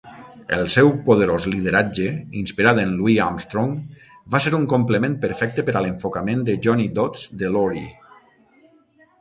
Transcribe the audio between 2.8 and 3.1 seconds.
en